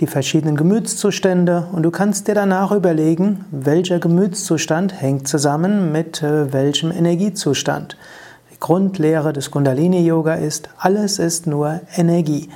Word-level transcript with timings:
die 0.00 0.06
verschiedenen 0.06 0.56
Gemütszustände 0.56 1.66
und 1.72 1.82
du 1.82 1.90
kannst 1.90 2.28
dir 2.28 2.34
danach 2.34 2.70
überlegen, 2.70 3.44
welcher 3.50 3.98
Gemütszustand 3.98 5.00
hängt 5.00 5.26
zusammen 5.26 5.90
mit 5.90 6.22
äh, 6.22 6.52
welchem 6.52 6.92
Energiezustand. 6.92 7.96
Die 8.52 8.60
Grundlehre 8.60 9.32
des 9.32 9.50
Kundalini 9.50 10.04
Yoga 10.06 10.34
ist, 10.34 10.68
alles 10.78 11.18
ist 11.18 11.46
nur 11.46 11.80
Energie. 11.96 12.48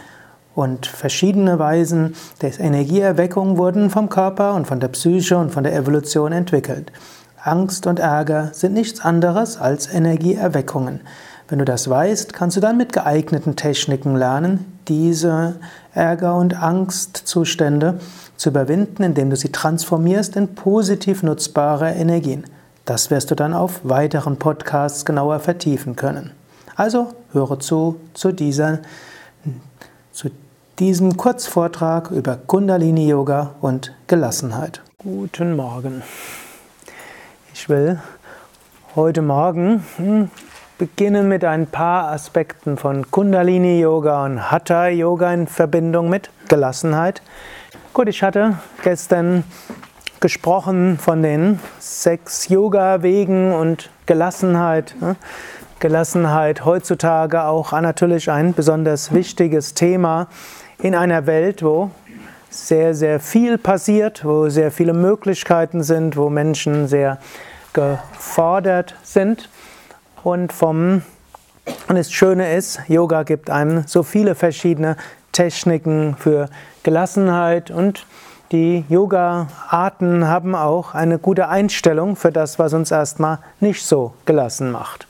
Und 0.54 0.86
verschiedene 0.86 1.58
Weisen 1.58 2.14
der 2.42 2.58
Energieerweckung 2.60 3.56
wurden 3.56 3.90
vom 3.90 4.08
Körper 4.08 4.54
und 4.54 4.66
von 4.66 4.80
der 4.80 4.88
Psyche 4.88 5.38
und 5.38 5.50
von 5.50 5.64
der 5.64 5.74
Evolution 5.74 6.32
entwickelt. 6.32 6.92
Angst 7.42 7.86
und 7.86 7.98
Ärger 7.98 8.50
sind 8.52 8.74
nichts 8.74 9.00
anderes 9.00 9.56
als 9.56 9.92
Energieerweckungen. 9.92 11.00
Wenn 11.52 11.58
du 11.58 11.66
das 11.66 11.90
weißt, 11.90 12.32
kannst 12.32 12.56
du 12.56 12.62
dann 12.62 12.78
mit 12.78 12.94
geeigneten 12.94 13.56
Techniken 13.56 14.16
lernen, 14.16 14.78
diese 14.88 15.56
Ärger- 15.92 16.36
und 16.36 16.54
Angstzustände 16.54 18.00
zu 18.38 18.48
überwinden, 18.48 19.02
indem 19.02 19.28
du 19.28 19.36
sie 19.36 19.52
transformierst 19.52 20.34
in 20.36 20.54
positiv 20.54 21.22
nutzbare 21.22 21.90
Energien. 21.90 22.44
Das 22.86 23.10
wirst 23.10 23.30
du 23.30 23.34
dann 23.34 23.52
auf 23.52 23.80
weiteren 23.82 24.38
Podcasts 24.38 25.04
genauer 25.04 25.40
vertiefen 25.40 25.94
können. 25.94 26.30
Also 26.74 27.08
höre 27.32 27.60
zu 27.60 28.00
zu, 28.14 28.32
dieser, 28.32 28.78
zu 30.10 30.30
diesem 30.78 31.18
Kurzvortrag 31.18 32.10
über 32.12 32.38
Kundalini 32.46 33.08
Yoga 33.08 33.56
und 33.60 33.92
Gelassenheit. 34.06 34.80
Guten 34.96 35.54
Morgen. 35.54 36.02
Ich 37.52 37.68
will 37.68 38.00
heute 38.96 39.20
Morgen 39.20 39.84
hm, 39.98 40.30
beginnen 40.78 41.28
mit 41.28 41.44
ein 41.44 41.66
paar 41.66 42.10
Aspekten 42.10 42.76
von 42.76 43.10
Kundalini 43.10 43.80
Yoga 43.80 44.24
und 44.24 44.50
Hatha 44.50 44.88
Yoga 44.88 45.32
in 45.32 45.46
Verbindung 45.46 46.08
mit 46.08 46.30
Gelassenheit. 46.48 47.22
Gut, 47.92 48.08
ich 48.08 48.22
hatte 48.22 48.58
gestern 48.82 49.44
gesprochen 50.20 50.98
von 50.98 51.22
den 51.22 51.58
sechs 51.78 52.48
Yoga-Wegen 52.48 53.52
und 53.52 53.90
Gelassenheit. 54.06 54.94
Gelassenheit 55.80 56.64
heutzutage 56.64 57.44
auch 57.44 57.72
natürlich 57.72 58.30
ein 58.30 58.54
besonders 58.54 59.12
wichtiges 59.12 59.74
Thema 59.74 60.28
in 60.80 60.94
einer 60.94 61.26
Welt, 61.26 61.62
wo 61.62 61.90
sehr, 62.50 62.94
sehr 62.94 63.18
viel 63.18 63.58
passiert, 63.58 64.24
wo 64.24 64.48
sehr 64.48 64.70
viele 64.70 64.92
Möglichkeiten 64.92 65.82
sind, 65.82 66.16
wo 66.16 66.30
Menschen 66.30 66.86
sehr 66.86 67.18
gefordert 67.72 68.94
sind. 69.02 69.48
Und 70.22 70.52
vom 70.52 71.02
und 71.88 71.96
das 71.96 72.12
Schöne 72.12 72.54
ist, 72.56 72.80
Yoga 72.88 73.22
gibt 73.22 73.48
einem 73.48 73.84
so 73.86 74.02
viele 74.02 74.34
verschiedene 74.34 74.96
Techniken 75.30 76.16
für 76.18 76.48
Gelassenheit 76.82 77.70
und 77.70 78.06
die 78.50 78.84
Yoga-Arten 78.88 80.26
haben 80.26 80.54
auch 80.54 80.94
eine 80.94 81.18
gute 81.18 81.48
Einstellung 81.48 82.16
für 82.16 82.32
das, 82.32 82.58
was 82.58 82.74
uns 82.74 82.90
erstmal 82.90 83.38
nicht 83.60 83.84
so 83.84 84.12
gelassen 84.26 84.70
macht. 84.70 85.06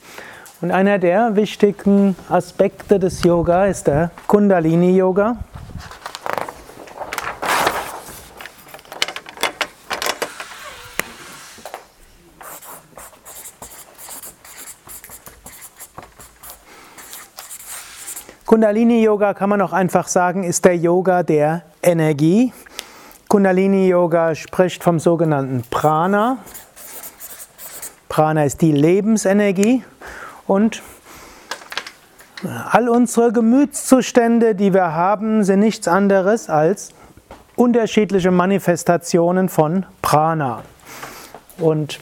Und 0.60 0.70
einer 0.70 0.98
der 0.98 1.34
wichtigen 1.34 2.14
Aspekte 2.28 3.00
des 3.00 3.24
Yoga 3.24 3.66
ist 3.66 3.88
der 3.88 4.10
Kundalini-Yoga. 4.28 5.38
Kundalini 18.52 19.02
Yoga 19.02 19.32
kann 19.32 19.48
man 19.48 19.62
auch 19.62 19.72
einfach 19.72 20.08
sagen, 20.08 20.44
ist 20.44 20.66
der 20.66 20.76
Yoga 20.76 21.22
der 21.22 21.62
Energie. 21.82 22.52
Kundalini 23.26 23.88
Yoga 23.88 24.34
spricht 24.34 24.84
vom 24.84 25.00
sogenannten 25.00 25.62
Prana. 25.70 26.36
Prana 28.10 28.44
ist 28.44 28.60
die 28.60 28.72
Lebensenergie 28.72 29.82
und 30.46 30.82
all 32.70 32.90
unsere 32.90 33.32
Gemütszustände, 33.32 34.54
die 34.54 34.74
wir 34.74 34.92
haben, 34.92 35.44
sind 35.44 35.60
nichts 35.60 35.88
anderes 35.88 36.50
als 36.50 36.92
unterschiedliche 37.56 38.32
Manifestationen 38.32 39.48
von 39.48 39.86
Prana. 40.02 40.60
Und 41.56 42.00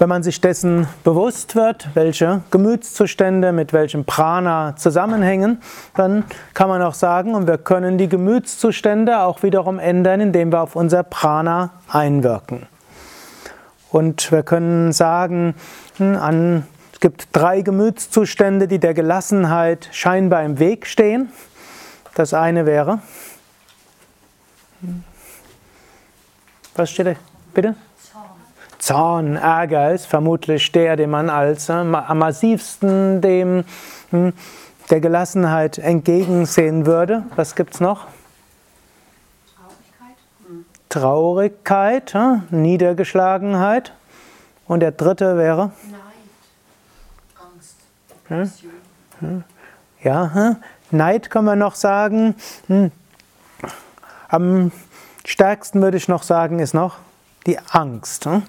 wenn 0.00 0.08
man 0.08 0.22
sich 0.22 0.40
dessen 0.40 0.88
bewusst 1.04 1.54
wird, 1.54 1.90
welche 1.92 2.40
Gemütszustände 2.50 3.52
mit 3.52 3.74
welchem 3.74 4.06
Prana 4.06 4.74
zusammenhängen, 4.76 5.60
dann 5.94 6.24
kann 6.54 6.70
man 6.70 6.80
auch 6.80 6.94
sagen, 6.94 7.34
und 7.34 7.46
wir 7.46 7.58
können 7.58 7.98
die 7.98 8.08
Gemütszustände 8.08 9.20
auch 9.20 9.42
wiederum 9.42 9.78
ändern, 9.78 10.22
indem 10.22 10.52
wir 10.52 10.62
auf 10.62 10.74
unser 10.74 11.02
Prana 11.02 11.74
einwirken. 11.86 12.66
Und 13.90 14.32
wir 14.32 14.42
können 14.42 14.92
sagen, 14.92 15.54
hm, 15.98 16.16
an, 16.16 16.66
es 16.94 17.00
gibt 17.00 17.28
drei 17.32 17.60
Gemütszustände, 17.60 18.68
die 18.68 18.78
der 18.78 18.94
Gelassenheit 18.94 19.90
scheinbar 19.92 20.44
im 20.44 20.58
Weg 20.58 20.86
stehen. 20.86 21.28
Das 22.14 22.32
eine 22.32 22.64
wäre, 22.64 23.00
hm, 24.80 25.04
was 26.74 26.90
steht 26.90 27.06
da? 27.06 27.12
Bitte? 27.52 27.74
Zorn, 28.80 29.36
Ärger 29.36 29.92
ist 29.92 30.06
vermutlich 30.06 30.72
der, 30.72 30.96
den 30.96 31.10
man 31.10 31.28
als 31.28 31.68
äh, 31.68 31.72
am 31.72 32.18
massivsten 32.18 33.20
dem 33.20 33.64
hm, 34.10 34.32
der 34.88 35.00
Gelassenheit 35.00 35.76
entgegensehen 35.78 36.86
würde. 36.86 37.24
Was 37.36 37.54
gibt 37.54 37.74
es 37.74 37.80
noch? 37.80 38.06
Traurigkeit. 40.88 42.06
Traurigkeit, 42.08 42.14
äh, 42.14 42.54
Niedergeschlagenheit. 42.56 43.92
Und 44.66 44.80
der 44.80 44.92
dritte 44.92 45.36
wäre? 45.36 45.72
Neid, 45.90 46.00
Angst, 47.38 47.76
hm? 49.20 49.44
Ja, 50.02 50.32
hm? 50.32 50.56
Neid 50.90 51.28
kann 51.28 51.44
man 51.44 51.58
noch 51.58 51.74
sagen. 51.74 52.34
Hm. 52.66 52.90
Am 54.28 54.72
stärksten 55.26 55.82
würde 55.82 55.98
ich 55.98 56.08
noch 56.08 56.22
sagen, 56.22 56.60
ist 56.60 56.72
noch 56.72 56.96
die 57.50 57.58
Angst. 57.70 58.26
Hm? 58.26 58.42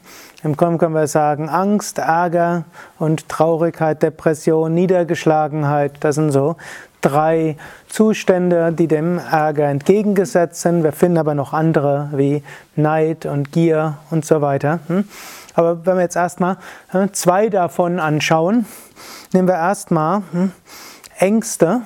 Im 0.43 0.55
Grunde 0.55 0.77
können 0.77 0.93
wir 0.93 1.07
sagen, 1.07 1.49
Angst, 1.49 1.97
Ärger 1.97 2.65
und 2.99 3.27
Traurigkeit, 3.29 4.01
Depression, 4.01 4.73
Niedergeschlagenheit, 4.73 5.97
das 6.01 6.15
sind 6.15 6.31
so 6.31 6.55
drei 7.01 7.57
Zustände, 7.89 8.71
die 8.71 8.87
dem 8.87 9.17
Ärger 9.17 9.65
entgegengesetzt 9.69 10.61
sind. 10.61 10.83
Wir 10.83 10.91
finden 10.91 11.17
aber 11.17 11.33
noch 11.33 11.51
andere 11.53 12.09
wie 12.13 12.43
Neid 12.75 13.25
und 13.25 13.51
Gier 13.51 13.97
und 14.11 14.23
so 14.23 14.41
weiter. 14.41 14.79
Hm? 14.87 15.05
Aber 15.55 15.85
wenn 15.85 15.95
wir 15.95 16.03
jetzt 16.03 16.15
erstmal 16.15 16.57
hm, 16.89 17.11
zwei 17.13 17.49
davon 17.49 17.99
anschauen, 17.99 18.65
nehmen 19.33 19.47
wir 19.47 19.55
erstmal 19.55 20.21
Ängste. 21.17 21.81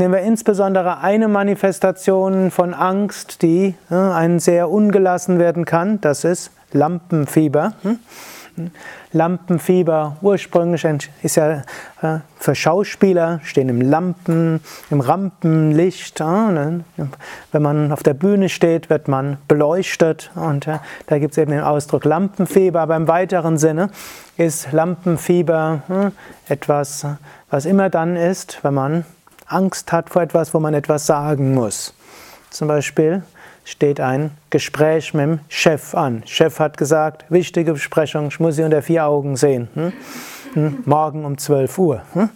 Nehmen 0.00 0.14
wir 0.14 0.22
insbesondere 0.22 1.00
eine 1.00 1.28
Manifestation 1.28 2.50
von 2.50 2.72
Angst, 2.72 3.42
die 3.42 3.74
einen 3.90 4.38
sehr 4.38 4.70
ungelassen 4.70 5.38
werden 5.38 5.66
kann, 5.66 6.00
das 6.00 6.24
ist 6.24 6.52
Lampenfieber. 6.72 7.74
Hm? 7.82 7.98
Lampenfieber 9.12 10.16
ursprünglich 10.22 10.86
ist 11.22 11.36
ja 11.36 11.64
für 12.38 12.54
Schauspieler, 12.54 13.40
stehen 13.44 13.68
im 13.68 13.82
Lampen, 13.82 14.60
im 14.88 15.00
Rampenlicht. 15.00 16.20
Ne? 16.20 16.82
Wenn 17.52 17.62
man 17.62 17.92
auf 17.92 18.02
der 18.02 18.14
Bühne 18.14 18.48
steht, 18.48 18.88
wird 18.88 19.06
man 19.06 19.36
beleuchtet 19.48 20.30
und 20.34 20.66
da 21.08 21.18
gibt 21.18 21.32
es 21.32 21.38
eben 21.38 21.50
den 21.50 21.60
Ausdruck 21.60 22.06
Lampenfieber, 22.06 22.80
aber 22.80 22.96
im 22.96 23.06
weiteren 23.06 23.58
Sinne 23.58 23.90
ist 24.38 24.72
Lampenfieber 24.72 25.82
hm, 25.88 26.12
etwas, 26.48 27.04
was 27.50 27.66
immer 27.66 27.90
dann 27.90 28.16
ist, 28.16 28.60
wenn 28.62 28.72
man 28.72 29.04
Angst 29.50 29.92
hat 29.92 30.10
vor 30.10 30.22
etwas, 30.22 30.54
wo 30.54 30.60
man 30.60 30.74
etwas 30.74 31.06
sagen 31.06 31.54
muss. 31.54 31.92
Zum 32.50 32.68
Beispiel 32.68 33.22
steht 33.64 34.00
ein 34.00 34.30
Gespräch 34.50 35.12
mit 35.12 35.24
dem 35.24 35.40
Chef 35.48 35.94
an. 35.94 36.22
Chef 36.26 36.58
hat 36.58 36.76
gesagt, 36.76 37.24
wichtige 37.28 37.72
Besprechung, 37.72 38.28
ich 38.28 38.40
muss 38.40 38.56
sie 38.56 38.62
unter 38.62 38.82
vier 38.82 39.06
Augen 39.06 39.36
sehen. 39.36 39.68
Hm? 39.74 39.92
Hm? 40.54 40.82
Morgen 40.84 41.24
um 41.24 41.38
12 41.38 41.78
Uhr. 41.78 42.02
Hm? 42.12 42.30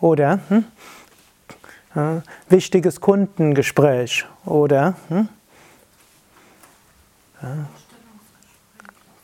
Oder 0.00 0.40
hm? 0.48 0.64
äh, 1.94 2.20
wichtiges 2.48 3.00
Kundengespräch. 3.00 4.24
Oder 4.44 4.94
äh, 5.10 5.24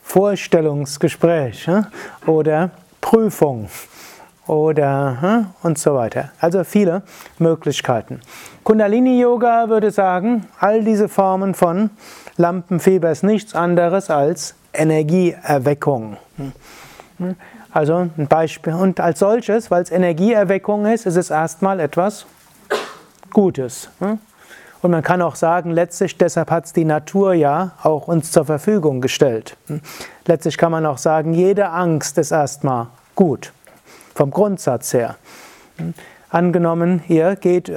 Vorstellungsgespräch 0.03 1.69
oder 2.25 2.71
Prüfung 3.01 3.69
oder 4.47 5.47
und 5.63 5.77
so 5.77 5.95
weiter. 5.95 6.31
Also 6.39 6.63
viele 6.63 7.03
Möglichkeiten. 7.39 8.21
Kundalini 8.63 9.19
Yoga 9.19 9.69
würde 9.69 9.91
sagen, 9.91 10.47
all 10.59 10.83
diese 10.83 11.09
Formen 11.09 11.53
von 11.53 11.89
Lampenfieber 12.37 13.11
ist 13.11 13.23
nichts 13.23 13.55
anderes 13.55 14.09
als 14.09 14.55
Energieerweckung. 14.73 16.17
Also 17.71 18.09
ein 18.17 18.27
Beispiel. 18.27 18.73
Und 18.73 18.99
als 18.99 19.19
solches, 19.19 19.71
weil 19.71 19.83
es 19.83 19.91
Energieerweckung 19.91 20.85
ist, 20.85 21.05
ist 21.05 21.17
es 21.17 21.29
erstmal 21.29 21.79
etwas 21.79 22.25
Gutes. 23.31 23.89
Und 24.81 24.91
man 24.91 25.01
kann 25.01 25.21
auch 25.21 25.35
sagen, 25.35 25.71
letztlich 25.71 26.17
deshalb 26.17 26.51
hat 26.51 26.65
es 26.65 26.73
die 26.73 26.85
Natur 26.85 27.33
ja 27.33 27.71
auch 27.81 28.07
uns 28.07 28.31
zur 28.31 28.45
Verfügung 28.45 29.01
gestellt. 29.01 29.57
Letztlich 30.25 30.57
kann 30.57 30.71
man 30.71 30.85
auch 30.85 30.97
sagen, 30.97 31.33
jede 31.33 31.69
Angst 31.69 32.17
ist 32.17 32.31
erstmal 32.31 32.87
gut, 33.15 33.51
vom 34.15 34.31
Grundsatz 34.31 34.93
her. 34.93 35.17
Angenommen, 36.29 37.03
ihr 37.07 37.35
geht 37.35 37.71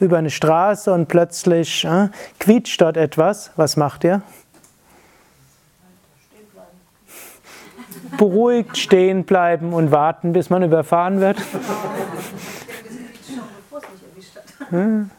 über 0.00 0.18
eine 0.18 0.30
Straße 0.30 0.92
und 0.92 1.06
plötzlich 1.06 1.84
äh, 1.84 2.08
quietscht 2.38 2.80
dort 2.80 2.96
etwas, 2.96 3.50
was 3.56 3.76
macht 3.76 4.04
ihr? 4.04 4.22
Beruhigt 8.18 8.78
stehen 8.78 9.24
bleiben 9.24 9.72
und 9.72 9.90
warten, 9.90 10.32
bis 10.32 10.48
man 10.48 10.62
überfahren 10.62 11.20
wird. 11.20 11.38
Hm? 14.70 15.10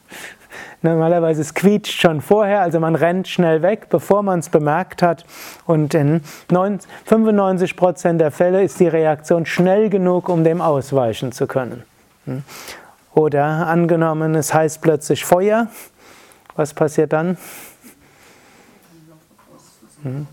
Normalerweise 0.84 1.42
es 1.42 1.56
quietscht 1.56 2.00
schon 2.00 2.22
vorher, 2.22 2.62
also 2.62 2.80
man 2.80 2.96
rennt 2.96 3.28
schnell 3.28 3.64
weg, 3.64 3.88
bevor 3.90 4.22
man 4.22 4.40
es 4.40 4.50
bemerkt 4.50 5.02
hat. 5.02 5.26
Und 5.66 5.94
in 5.96 6.22
95% 6.50 8.18
der 8.18 8.32
Fälle 8.32 8.64
ist 8.64 8.80
die 8.80 8.88
Reaktion 8.88 9.46
schnell 9.46 9.90
genug, 9.90 10.30
um 10.30 10.44
dem 10.44 10.62
ausweichen 10.62 11.32
zu 11.32 11.48
können. 11.48 11.84
Hm? 12.26 12.44
Oder 13.16 13.68
angenommen, 13.68 14.36
es 14.36 14.54
heißt 14.54 14.82
plötzlich 14.82 15.26
Feuer. 15.26 15.68
Was 16.56 16.76
passiert 16.76 17.14
dann? 17.14 17.38
Hm? 20.04 20.28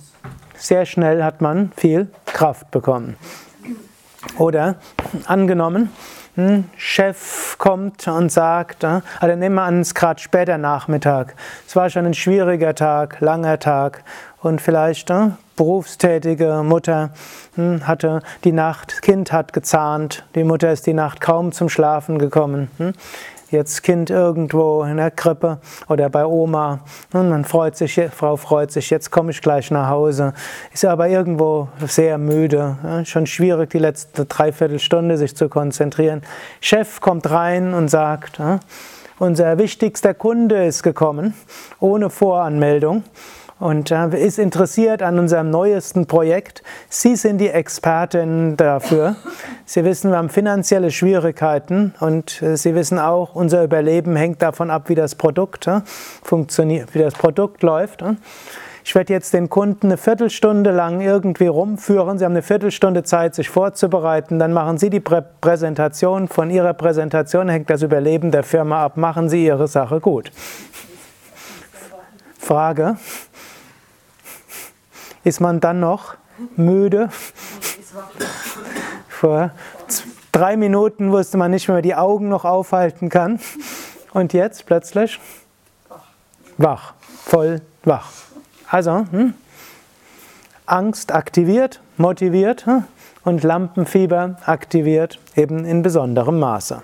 Sehr 0.57 0.85
schnell 0.85 1.25
hat 1.25 1.41
man 1.41 1.73
viel 1.77 2.09
Kraft 2.27 2.71
bekommen. 2.71 3.17
Oder 4.39 4.77
angenommen, 5.27 5.91
Chef 6.77 7.57
kommt 7.59 8.09
und 8.09 8.31
sagt, 8.31 8.85
also 8.85 9.37
nehmen 9.37 9.55
wir 9.55 9.63
an, 9.63 9.81
es 9.81 9.89
ist 9.89 9.95
gerade 9.95 10.21
später 10.21 10.59
Nachmittag, 10.59 11.35
es 11.67 11.77
war 11.77 11.89
schon 11.91 12.07
ein 12.07 12.15
schwieriger 12.15 12.75
Tag, 12.75 13.21
langer 13.21 13.59
Tag. 13.59 14.03
Und 14.43 14.61
vielleicht 14.61 15.09
ne, 15.09 15.39
berufstätige 15.57 16.63
Mutter 16.63 17.11
hm, 17.55 17.87
hatte 17.87 18.21
die 18.45 18.53
Nacht, 18.53 19.01
Kind 19.01 19.33
hat 19.33 19.55
gezahnt, 19.55 20.25
die 20.35 20.45
Mutter 20.45 20.71
ist 20.71 20.87
die 20.87 20.93
Nacht 20.93 21.23
kaum 21.23 21.53
zum 21.53 21.71
Schlafen 21.71 22.19
gekommen. 22.19 22.69
Jetzt 23.55 23.85
Kind 23.85 24.11
irgendwo 24.11 24.83
in 24.83 24.97
der 24.97 25.13
Krippe 25.13 25.59
oder 25.89 26.11
bei 26.11 26.27
Oma 26.27 26.81
und 27.13 27.29
man 27.29 27.45
freut 27.45 27.77
sich, 27.77 28.01
Frau 28.11 28.35
freut 28.37 28.73
sich, 28.73 28.91
jetzt 28.91 29.13
komme 29.13 29.31
ich 29.31 29.41
gleich 29.43 29.71
nach 29.71 29.89
Hause. 29.91 30.33
Ist 30.73 30.85
aber 30.85 31.07
irgendwo 31.09 31.69
sehr 31.87 32.19
müde, 32.19 33.05
schon 33.05 33.27
schwierig 33.27 33.71
die 33.71 33.79
letzte 33.79 34.25
Dreiviertelstunde 34.25 35.17
sich 35.19 35.37
zu 35.37 35.49
konzentrieren. 35.49 36.23
Chef 36.61 37.01
kommt 37.01 37.31
rein 37.31 37.75
und 37.75 37.87
sagt, 37.87 38.41
unser 39.21 39.57
wichtigster 39.57 40.15
Kunde 40.15 40.65
ist 40.65 40.83
gekommen, 40.83 41.35
ohne 41.79 42.11
Voranmeldung 42.11 43.05
und 43.59 43.91
ist 43.91 44.39
interessiert 44.39 45.03
an 45.03 45.19
unserem 45.19 45.51
neuesten 45.51 46.07
Projekt. 46.07 46.63
Sie 46.89 47.17
sind 47.17 47.39
die 47.39 47.49
Expertin 47.49 48.57
dafür. 48.57 49.17
Sie 49.65 49.85
wissen, 49.85 50.11
wir 50.11 50.19
haben 50.19 50.29
finanzielle 50.29 50.91
Schwierigkeiten 50.91 51.95
und 52.01 52.43
äh, 52.43 52.57
Sie 52.57 52.75
wissen 52.75 52.99
auch, 52.99 53.35
unser 53.35 53.65
Überleben 53.65 54.17
hängt 54.17 54.43
davon 54.43 54.71
ab, 54.71 54.89
wie 54.89 54.95
das 54.95 55.15
Produkt 55.15 55.67
äh, 55.67 55.81
funktioniert, 56.23 56.95
wie 56.95 56.99
das 56.99 57.15
Produkt 57.15 57.63
läuft. 57.63 58.03
Äh. 58.03 58.15
Ich 58.87 58.95
werde 58.95 59.15
jetzt 59.15 59.33
den 59.33 59.49
Kunden 59.49 59.87
eine 59.87 59.97
Viertelstunde 59.97 60.71
lang 60.71 61.01
irgendwie 61.01 61.47
rumführen. 61.47 62.19
Sie 62.19 62.25
haben 62.27 62.33
eine 62.33 62.43
Viertelstunde 62.43 63.03
Zeit, 63.03 63.35
sich 63.35 63.49
vorzubereiten. 63.49 64.39
Dann 64.39 64.53
machen 64.53 64.77
Sie 64.77 64.91
die 64.91 65.01
Prä 65.01 65.23
Präsentation. 65.41 66.29
Von 66.29 66.51
Ihrer 66.51 66.75
Präsentation 66.75 67.49
hängt 67.49 67.71
das 67.71 67.81
Überleben 67.81 68.31
der 68.31 68.43
Firma 68.43 68.85
ab. 68.85 68.99
Machen 68.99 69.31
Sie 69.31 69.47
Ihre 69.47 69.69
Sache 69.69 70.01
gut. 70.01 70.31
Frage. 72.39 72.99
Ist 75.25 75.41
man 75.41 75.61
dann 75.61 75.81
noch 75.81 76.15
müde? 76.57 77.09
Vor 79.09 79.51
drei 80.33 80.57
Minuten 80.57 81.13
wusste 81.13 81.39
man 81.39 81.51
nicht 81.51 81.69
mehr, 81.69 81.81
die 81.81 81.95
Augen 81.95 82.29
noch 82.29 82.45
aufhalten 82.45 83.09
kann. 83.09 83.41
Und 84.13 84.33
jetzt 84.33 84.67
plötzlich 84.67 85.19
wach, 86.59 86.95
voll 87.25 87.63
wach. 87.85 88.11
Also, 88.71 89.07
hm? 89.11 89.35
Angst 90.67 91.13
aktiviert, 91.13 91.81
motiviert 91.97 92.67
hm? 92.67 92.85
und 93.25 93.43
Lampenfieber 93.43 94.37
aktiviert 94.45 95.19
eben 95.37 95.65
in 95.65 95.83
besonderem 95.83 96.39
Maße. 96.39 96.83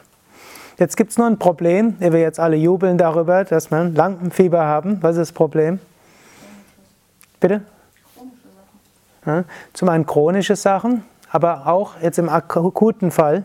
Jetzt 0.78 0.96
gibt 0.96 1.10
es 1.10 1.18
nur 1.18 1.26
ein 1.26 1.38
Problem, 1.38 1.96
wir 1.98 2.20
jetzt 2.20 2.40
alle 2.40 2.56
jubeln 2.56 2.96
darüber, 2.96 3.44
dass 3.44 3.70
wir 3.70 3.84
Lampenfieber 3.84 4.64
haben. 4.64 4.98
Was 5.02 5.16
ist 5.16 5.20
das 5.20 5.32
Problem? 5.32 5.78
Bitte? 7.38 7.62
Zum 9.72 9.88
einen 9.88 10.06
chronische 10.06 10.56
Sachen, 10.56 11.04
aber 11.30 11.66
auch 11.66 12.00
jetzt 12.00 12.18
im 12.18 12.28
akuten 12.28 13.10
Fall. 13.10 13.44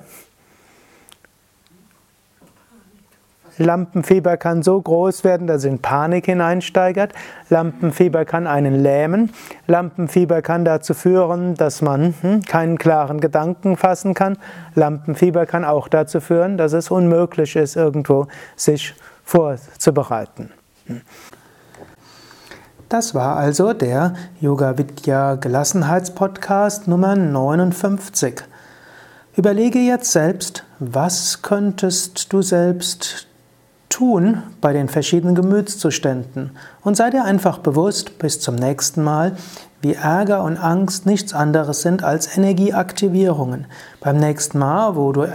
Lampenfieber 3.57 4.38
kann 4.38 4.63
so 4.63 4.81
groß 4.81 5.24
werden, 5.24 5.48
dass 5.48 5.57
es 5.57 5.66
in 5.66 5.80
Panik 5.80 6.25
hineinsteigert. 6.25 7.13
Lampenfieber 7.50 8.25
kann 8.25 8.48
einen 8.48 8.75
lähmen. 8.75 9.31
Lampenfieber 9.68 10.42
kann 10.42 10.66
dazu 10.66 10.94
führen, 10.94 11.56
dass 11.56 11.81
man 11.81 12.13
hm, 12.21 12.42
keinen 12.42 12.78
klaren 12.78 13.21
Gedanken 13.21 13.78
fassen 13.78 14.13
kann. 14.13 14.38
Lampenfieber 14.74 15.45
kann 15.45 15.63
auch 15.63 15.88
dazu 15.88 16.19
führen, 16.19 16.57
dass 16.57 16.74
es 16.74 16.92
unmöglich 16.92 17.56
ist, 17.56 17.75
irgendwo 17.75 18.28
sich 18.56 18.94
vorzubereiten. 19.24 20.51
Hm. 20.88 21.01
Das 22.89 23.15
war 23.15 23.35
also 23.35 23.73
der 23.73 24.13
Yoga 24.39 24.77
Vidya 24.77 25.35
Gelassenheitspodcast 25.35 26.87
Nummer 26.87 27.15
59. 27.15 28.44
Überlege 29.35 29.80
jetzt 29.80 30.11
selbst, 30.11 30.63
was 30.77 31.42
könntest 31.42 32.31
du 32.31 32.44
selbst 32.44 33.25
tun 33.89 34.44
bei 34.61 34.71
den 34.71 34.87
verschiedenen 34.87 35.33
Gemütszuständen 35.33 36.51
und 36.83 36.95
sei 36.95 37.09
dir 37.09 37.23
einfach 37.23 37.57
bewusst 37.57 38.19
bis 38.19 38.39
zum 38.39 38.54
nächsten 38.54 39.04
Mal, 39.04 39.35
wie 39.85 39.94
Ärger 39.94 40.42
und 40.42 40.57
Angst 40.57 41.06
nichts 41.06 41.35
anderes 41.35 41.83
sind 41.83 42.04
als 42.04 42.35
Energieaktivierungen. 42.35 43.68
Beim 43.99 44.18
nächsten 44.18 44.57
Mal, 44.57 44.95
wo 44.95 45.11
du 45.11 45.27